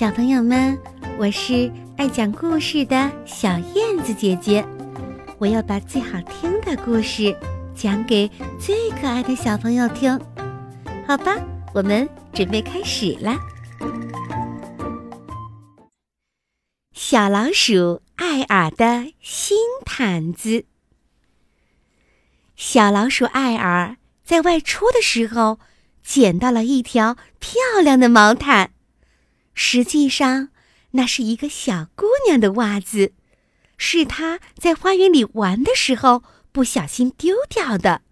[0.00, 0.78] 小朋友们，
[1.18, 4.64] 我是爱讲故事的小燕子姐姐，
[5.36, 7.36] 我要把最好听的故事
[7.74, 8.26] 讲给
[8.58, 10.18] 最可爱的小朋友听，
[11.06, 11.36] 好吧？
[11.74, 13.38] 我们准备开始啦！
[16.94, 20.64] 小老鼠艾尔的新毯子。
[22.56, 25.58] 小老鼠艾尔在外出的时候，
[26.02, 28.70] 捡到了一条漂亮的毛毯。
[29.54, 30.48] 实际上，
[30.92, 33.12] 那是一个小姑娘的袜子，
[33.76, 36.22] 是她在花园里玩的时候
[36.52, 38.02] 不小心丢掉的。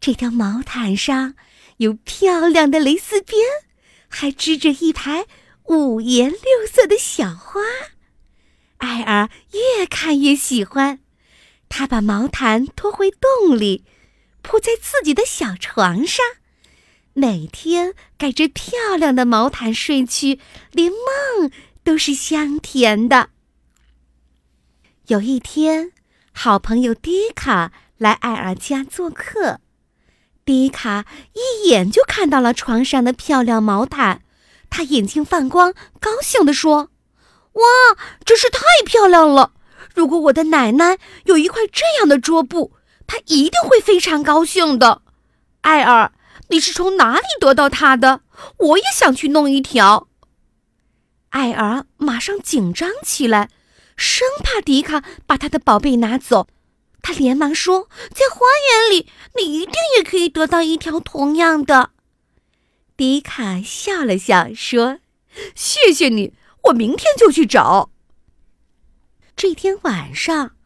[0.00, 1.34] 这条毛毯上
[1.78, 3.42] 有漂亮的蕾丝边，
[4.08, 5.26] 还织着一排
[5.64, 7.60] 五颜六色的小花。
[8.78, 11.00] 艾尔越看越喜欢，
[11.68, 13.84] 他把毛毯拖回洞里，
[14.40, 16.24] 铺在自己的小床上。
[17.12, 20.38] 每天盖着漂亮的毛毯睡去，
[20.70, 21.50] 连梦
[21.82, 23.30] 都是香甜的。
[25.08, 25.90] 有一天，
[26.32, 29.58] 好朋友迪卡来艾尔家做客，
[30.44, 31.04] 迪卡
[31.34, 34.22] 一眼就看到了床上的漂亮毛毯，
[34.70, 36.90] 他眼睛放光，高兴地说
[37.54, 37.62] ：“哇，
[38.24, 39.52] 真是太漂亮了！
[39.94, 42.72] 如果我的奶奶有一块这样的桌布，
[43.08, 45.02] 她一定会非常高兴的。”
[45.62, 46.12] 艾尔。
[46.48, 48.22] 你是从哪里得到它的？
[48.56, 50.08] 我也想去弄一条。
[51.28, 53.50] 艾尔马上紧张起来，
[53.96, 56.48] 生怕迪卡把他的宝贝拿走。
[57.02, 61.90] 他连忙说：“在花园里，你一定也可以得到一条同样的。”
[62.96, 64.98] 迪卡笑了笑说
[65.54, 67.90] ：“谢谢你，我明天就去找。”
[69.36, 70.56] 这天晚上，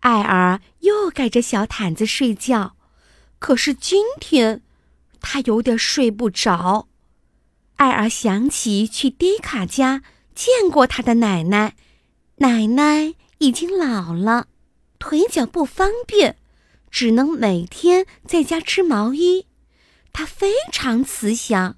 [0.00, 2.76] 艾尔又盖着小毯子睡觉，
[3.38, 4.62] 可是今天。
[5.22, 6.88] 他有点睡不着，
[7.76, 10.02] 艾尔想起去迪卡家
[10.34, 11.74] 见过他的奶奶，
[12.36, 14.48] 奶奶已经老了，
[14.98, 16.36] 腿脚不方便，
[16.90, 19.46] 只能每天在家织毛衣。
[20.12, 21.76] 他非常慈祥，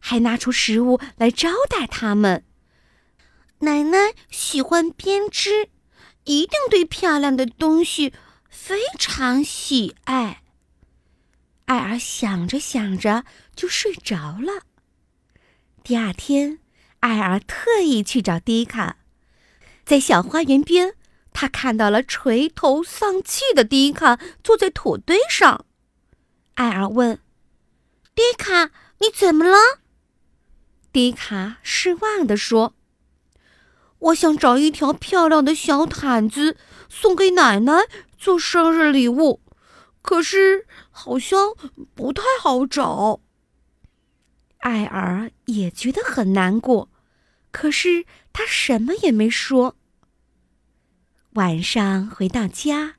[0.00, 2.44] 还拿出食物来招待他们。
[3.60, 5.68] 奶奶喜欢编织，
[6.24, 8.12] 一定对漂亮的东西
[8.50, 10.42] 非常喜爱。
[11.66, 14.62] 艾尔想着想着就睡着了。
[15.82, 16.60] 第二天，
[17.00, 18.96] 艾尔特意去找迪卡，
[19.84, 20.94] 在小花园边，
[21.32, 25.64] 他看到了垂头丧气的迪卡坐在土堆上。
[26.54, 27.20] 艾尔问
[28.14, 29.58] ：“迪卡，你怎么了？”
[30.92, 32.74] 迪卡失望地说
[33.98, 36.56] ：“我想找一条漂亮的小毯子
[36.88, 37.82] 送给奶奶
[38.16, 39.40] 做生日礼物。”
[40.06, 41.52] 可是好像
[41.96, 43.20] 不太好找。
[44.58, 46.88] 艾尔也觉得很难过，
[47.50, 49.76] 可是他什么也没说。
[51.32, 52.94] 晚上回到家，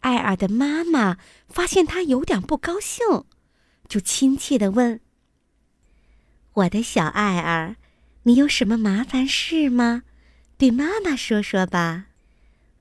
[0.00, 1.16] 艾尔的妈妈
[1.48, 3.24] 发现他有点不高兴，
[3.88, 5.00] 就亲切的问
[6.52, 7.76] ：“我的小艾尔，
[8.24, 10.02] 你有什么麻烦事吗？
[10.58, 12.08] 对妈妈说说吧。”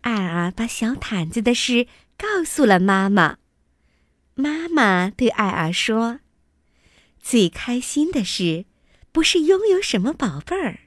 [0.04, 1.88] 艾尔把小毯子的事
[2.18, 3.38] 告诉了妈妈。
[4.38, 6.20] 妈妈对艾尔说
[7.22, 8.66] ：“最开心的事，
[9.14, 10.80] 不是拥有什么宝贝儿，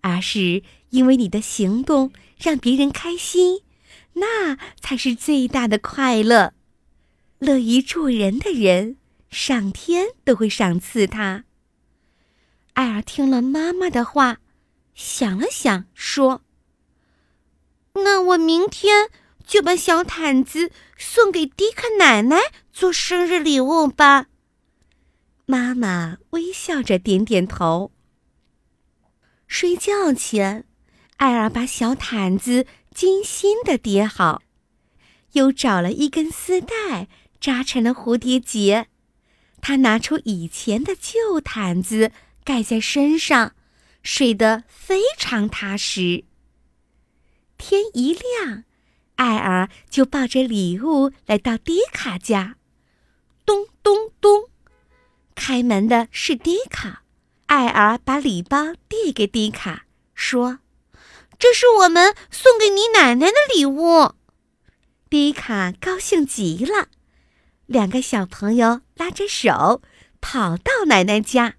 [0.00, 3.62] 而是因为你的行动让别人开心，
[4.14, 6.52] 那才是最大的快乐。
[7.38, 8.96] 乐于助人的人，
[9.30, 11.44] 上天都会赏赐他。”
[12.74, 14.38] 艾尔听了妈妈的话，
[14.94, 16.42] 想了想，说
[17.94, 19.10] ：“那我明天。”
[19.50, 22.38] 就把小毯子送给迪克奶奶
[22.72, 24.28] 做生日礼物吧。
[25.44, 27.90] 妈妈微笑着点点头。
[29.48, 30.64] 睡觉前，
[31.16, 34.42] 艾尔把小毯子精心的叠好，
[35.32, 37.08] 又找了一根丝带
[37.40, 38.86] 扎成了蝴蝶结。
[39.60, 42.12] 他拿出以前的旧毯子
[42.44, 43.56] 盖在身上，
[44.04, 46.22] 睡得非常踏实。
[47.58, 48.62] 天一亮。
[49.20, 52.56] 艾尔就抱着礼物来到迪卡家，
[53.44, 54.48] 咚咚咚，
[55.34, 57.02] 开门的是迪卡。
[57.44, 59.84] 艾尔把礼包递给迪卡，
[60.14, 60.60] 说
[61.38, 64.14] ：“这是我们送给你奶奶的礼物。”
[65.10, 66.88] 迪卡高兴极了，
[67.66, 69.82] 两个小朋友拉着手
[70.22, 71.56] 跑到奶奶家。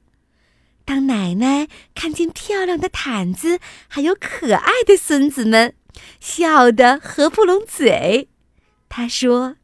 [0.83, 5.75] 当奶奶看见漂亮的毯子，还有可爱的孙子们。
[6.19, 8.29] 笑得合不拢嘴，
[8.89, 9.57] 他说：“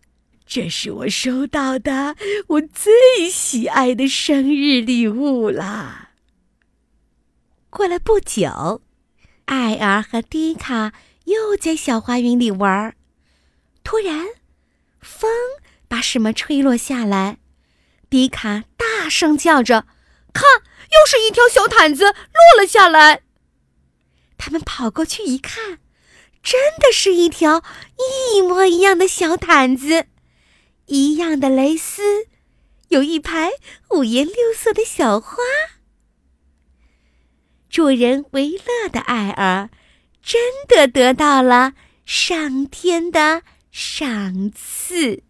[0.45, 2.15] 这是我收到的
[2.47, 6.11] 我最喜爱的生日礼物啦。”
[7.69, 8.81] 过了不久，
[9.45, 10.93] 艾尔和迪卡
[11.25, 12.95] 又在小花园里玩。
[13.83, 14.25] 突然，
[14.99, 15.29] 风
[15.87, 17.37] 把什么吹落下来，
[18.09, 19.85] 迪卡大声叫着
[20.33, 20.43] ：“看，
[20.91, 23.21] 又是一条小毯子落了下来！”
[24.37, 25.79] 他们跑过去一看，
[26.47, 27.61] 真的是一条
[28.31, 30.05] 一模一样的小毯子，
[30.85, 32.25] 一样的蕾丝，
[32.87, 33.51] 有一排
[33.89, 35.35] 五颜六色的小花。
[37.69, 39.69] 助人为乐的艾尔，
[40.23, 40.39] 真
[40.69, 41.73] 的得到了
[42.05, 45.23] 上天的赏赐。